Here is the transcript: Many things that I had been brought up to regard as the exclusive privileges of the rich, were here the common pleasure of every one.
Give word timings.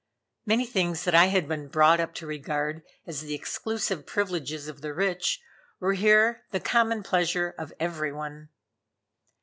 Many 0.47 0.65
things 0.65 1.03
that 1.03 1.13
I 1.13 1.25
had 1.27 1.47
been 1.47 1.67
brought 1.67 1.99
up 1.99 2.15
to 2.15 2.25
regard 2.25 2.81
as 3.05 3.21
the 3.21 3.35
exclusive 3.35 4.07
privileges 4.07 4.67
of 4.67 4.81
the 4.81 4.95
rich, 4.95 5.39
were 5.79 5.93
here 5.93 6.41
the 6.49 6.59
common 6.59 7.03
pleasure 7.03 7.53
of 7.55 7.71
every 7.79 8.11
one. 8.11 8.49